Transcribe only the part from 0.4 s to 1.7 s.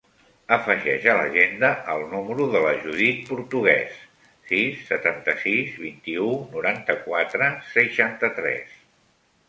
Afegeix a l'agenda